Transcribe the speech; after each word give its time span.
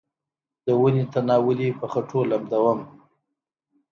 د 0.65 0.67
ونې 0.81 1.03
تنه 1.13 1.35
ولې 1.45 1.69
په 1.79 1.85
خټو 1.91 2.19
لمدوم؟ 2.31 2.79